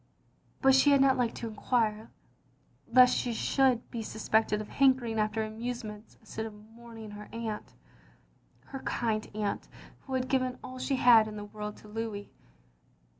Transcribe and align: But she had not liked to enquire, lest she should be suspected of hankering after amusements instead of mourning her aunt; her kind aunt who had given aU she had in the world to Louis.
But 0.63 0.73
she 0.73 0.89
had 0.89 0.99
not 0.99 1.15
liked 1.15 1.35
to 1.35 1.47
enquire, 1.47 2.09
lest 2.91 3.15
she 3.15 3.33
should 3.33 3.87
be 3.91 4.01
suspected 4.01 4.59
of 4.59 4.67
hankering 4.67 5.19
after 5.19 5.43
amusements 5.43 6.17
instead 6.19 6.47
of 6.47 6.53
mourning 6.55 7.11
her 7.11 7.29
aunt; 7.31 7.75
her 8.65 8.79
kind 8.79 9.29
aunt 9.35 9.67
who 10.07 10.15
had 10.15 10.27
given 10.27 10.57
aU 10.63 10.79
she 10.79 10.95
had 10.95 11.27
in 11.27 11.35
the 11.35 11.45
world 11.45 11.77
to 11.77 11.87
Louis. 11.87 12.31